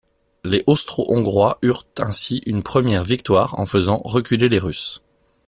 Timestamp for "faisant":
3.67-4.01